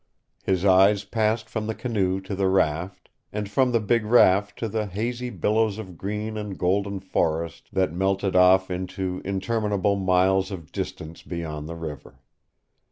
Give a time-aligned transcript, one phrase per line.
[0.41, 4.67] His eyes passed from the canoe to the raft, and from the big raft to
[4.67, 10.71] the hazy billows of green and golden forest that melted off into interminable miles of
[10.71, 12.15] distance beyond the river.